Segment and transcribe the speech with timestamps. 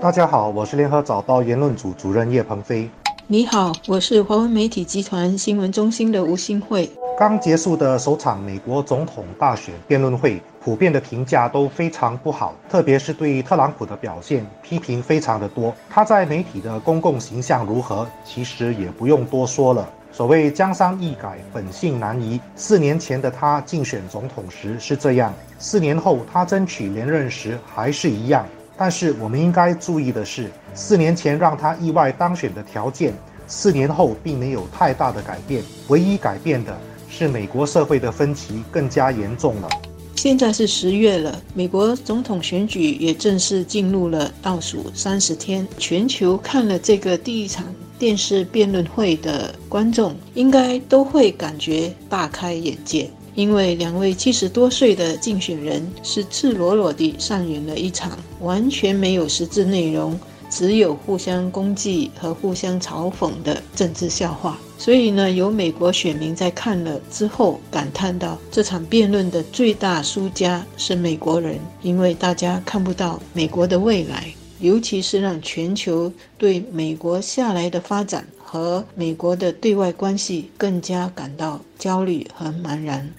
[0.00, 2.88] 大家好，我是联合早报言论组主任叶鹏飞。
[3.26, 6.90] 你好，我是华文媒体集团新闻中心的吴新慧。
[7.18, 15.74] 刚结束的首场美国总统大选辩论会，普遍的评价都非常不好，特别是对特朗普的表现，批评非常的多。
[15.90, 19.86] 他在媒体的公共形象如何，其实也不用多说了。
[20.10, 22.40] 所谓江山易改，本性难移。
[22.56, 28.46] 四年前的他竞选总统时是这样，四年后他争取连任时还是一样。
[28.82, 33.12] 但是我们应该注意的是，四年前让他意外当选的条件，
[33.46, 35.62] 四年后并没有太大的改变。
[35.88, 36.74] 唯一改变的
[37.06, 39.68] 是美国社会的分歧更加严重了。
[40.16, 45.68] 现在是十月了，美国总统选举也正式进入了倒数三十天。
[45.76, 47.66] 全球看了这个第一场
[47.98, 53.10] 电视辩论会的观众，应该都会感觉大开眼界。
[53.40, 64.58] 因为两位七十多岁的竞选人是赤裸裸地上演了一场完全没有实质内容、只有互相攻击和互相嘲讽的政治笑话。
[64.76, 74.26] 所以呢，有美国选民在看了之后感叹到，这场辩论的最大输家是美国人，因为大家看不到美国的未来，
[74.58, 83.10] 尤其是让全球对美国下来的发展和美国的对外关系更加感到焦虑和茫然。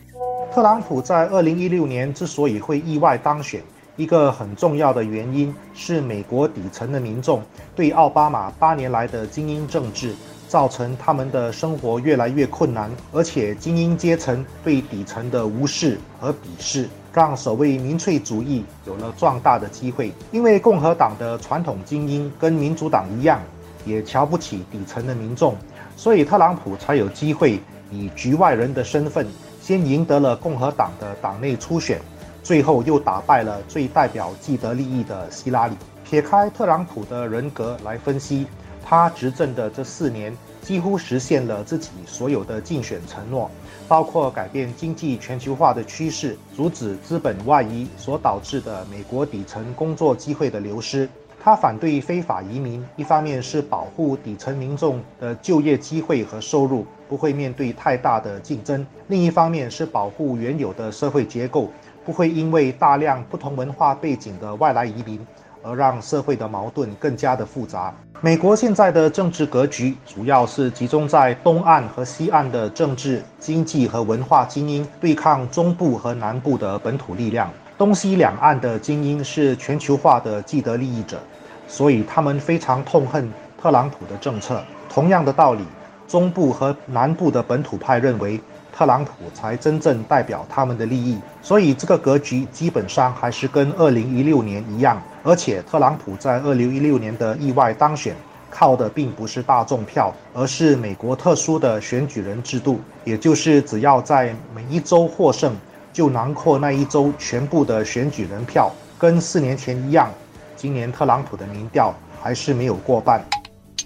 [0.54, 3.64] 特朗普在二零一六年之所以会意外当选，
[3.96, 7.42] 一个很重要的原因是美国底层的民众
[7.74, 10.14] 对奥巴马八年来的精英政治
[10.50, 20.12] 造成他们的生活越来越困难，而且精英阶层对底层的无视和鄙视，让所谓民粹主义有了壮大的机会。
[20.34, 23.40] 因为共和党的传统精英跟民主党一样，
[23.86, 25.56] 也瞧不起底层的民众，
[25.96, 27.58] 所以特朗普才有机会
[27.90, 29.26] 以局外人的身份。
[29.62, 32.02] 先赢得了共和党的党内初选，
[32.42, 35.76] 最后又打败了最代表既得利益的希拉里。
[36.04, 38.46] 撇开特朗普的人格来分析，
[38.84, 43.50] 他执政的这四年几乎实现了自己所有的竞选承诺，
[43.88, 51.08] 包括改变经济全球化的趋势，阻止资本外移所导致的美国底层工作机会的流失。
[51.44, 61.68] 他反对非法移民，一方面是保护底层民众的就业机会和收入不会面对太大的竞争；另一方面是保护原有的社会结构
[62.06, 65.20] 不会因为大量不同文化背景的外来移民
[65.64, 67.92] 而让社会的矛盾更加的复杂。
[68.22, 77.50] 美国现在的政治格局主要是集中在东岸和西岸的政治、经济和文化精英对抗中部和南部的本土力量。
[77.82, 81.20] 东西两岸的精英是全球化的既得利益者，
[81.68, 83.28] 所以他们非常痛恨
[83.60, 84.64] 特朗普的政策。
[84.88, 85.64] 同样的道理，
[86.08, 88.40] 中部和南部的本土派认为
[88.72, 91.18] 特朗普才真正代表他们的利益。
[91.42, 95.02] 所以这个格局基本上还是跟2016年一样。
[95.24, 98.16] 而且特朗普在2016年的意外当选，
[98.52, 105.56] 靠的并不是大众票，而是美国特殊的选举人制度，也就是只要在每一州获胜。
[105.94, 110.12] 就囊括那一周全部的选举人票，跟四年前一样。
[110.56, 113.26] 今年特朗普的民调还是没有过半。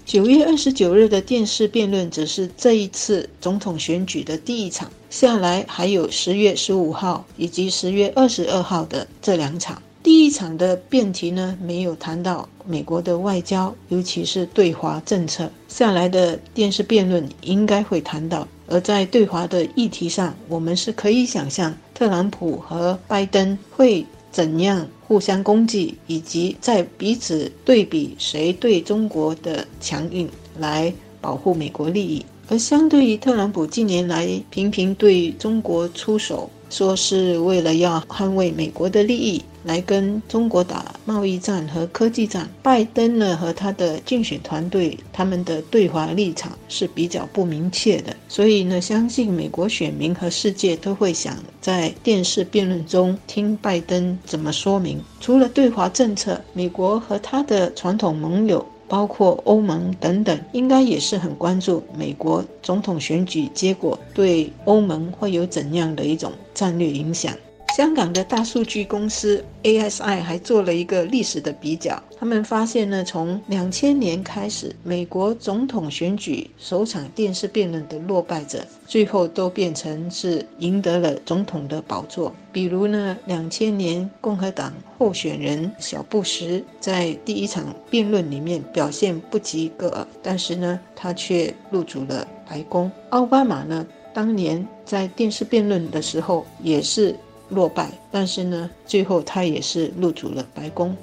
[0.05, 9.81] 九月二十九日的电视辩论只是这一次总统选举的第一场，下来还有十月十五号以及十月二十二号的这两场。
[10.03, 15.49] 第一场的辩题呢，没有谈到美国的外交，尤其是对华政策。
[15.67, 18.47] 下来的电视辩论应该会谈到。
[18.67, 32.25] 而在对华的议题上，我们是可以想象特朗普和拜登会怎样互相攻击，以及在彼此对比谁对中国的强硬来保护美国利益。
[32.47, 39.43] 而相对于特朗普近年来频频对中国出手，说是为了要捍卫美国的利益。
[39.65, 55.01] 来跟中国打贸易战和科技战，拜登呢和他的竞选团队，他们的对华立场是比较不明确的，所以呢，相信美国选民和世界都会想在电视辩论中听拜登怎么说明。
[55.19, 67.33] 除了对华政策，美国和他的传统盟友，包括欧盟等等，应该也是很关注美国总统选举结果对欧盟会有怎样的一种战略影响。
[67.75, 82.33] 香港的大数据公司 ASI 还做了一个历史的比较，他们发现呢，从两千年开始，美国总统选举首场电视辩论的落败者，最后都变成是赢得了总统的宝座。
[82.49, 92.89] 比如呢，两千年共和党候选人小布什在第一场辩论里面表现不及格，但是呢，他却入主了白宫。
[93.09, 97.13] 奥巴马呢，当年在电视辩论的时候也是。
[97.49, 100.95] 落败，但是呢，最后他也是入主了白宫。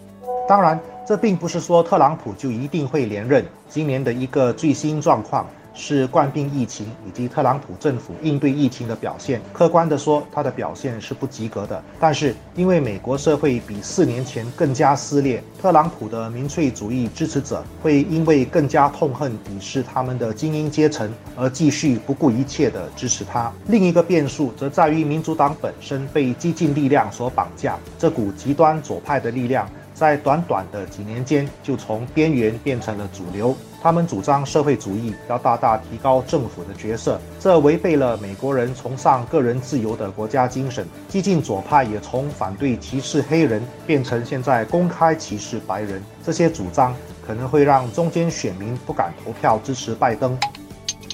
[0.48, 3.44] 当然，这并不是说特朗普就一定会连任。
[3.68, 5.46] 今年的一个最新状况。
[5.74, 9.40] 是冠病疫情以及特朗普政府应对疫情的表现。
[9.52, 11.82] 客观地说，他的表现是不及格的。
[11.98, 23.52] 但是，因为美国社会比四年前更加撕裂，特朗普的民粹主义支持者会因为更加痛恨、鄙视他们的精英阶层，而继续不顾一切地支持他。
[23.66, 29.68] 另一个变数则在于民主党本身被激进力量所绑架，这股极端左派的力量。
[30.02, 33.56] 在短短的几年间，就从边缘变成了主流。
[33.80, 40.84] 他们主张社会主义要大大提高政府的角色，这违背了美国人崇尚个人自由的国家精神。
[41.08, 46.02] 激进左派也从反对歧视黑人变成现在公开歧视白人。
[46.26, 46.92] 这些主张
[47.24, 50.36] 可能会让中间选民不敢投票支持拜登。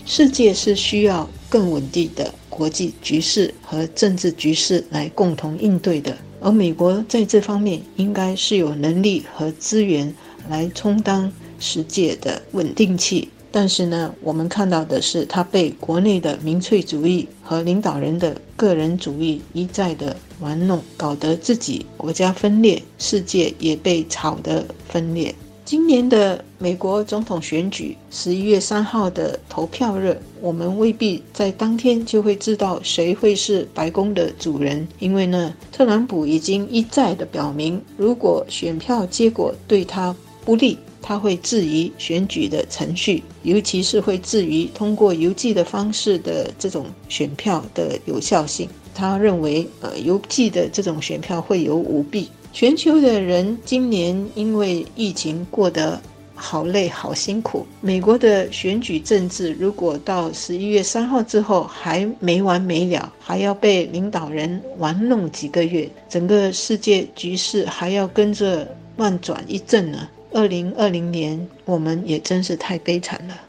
[0.06, 6.16] 世界是需要更稳定的国际局势和政治局势来共同应对的。
[6.40, 10.14] 而美国在这方面应该是有能力和资源
[10.48, 25.34] 来充当世界的稳定器，但是呢，我们看到的是，它被国内的民粹主义和领导人的个人主义一再的玩弄，搞得自己国家分裂，世界也被吵得分裂。
[25.68, 48.66] 今年的美国总统选举，十一月三号的投票日，我们未必在当天就会知道谁会是白宫的主人，因为呢，特朗普已经一再的表明，如果选票结果对他不利，他会质疑选举的程序，尤其是会质疑通过邮寄的方式的这种选票的有效性。
[48.94, 52.28] 他认为，呃，邮寄的这种选票会有舞弊。
[52.52, 56.00] 全球的人今年因为疫情过得
[56.34, 57.66] 好累、好辛苦。
[57.80, 68.66] 美国的选举政治如果到十一月三号之后还没完没了，还要被领导人玩弄几个月，整个世界局势还要跟着
[68.96, 70.08] 乱转一阵呢。
[70.32, 73.47] 二零二零年，我们也真是太悲惨了。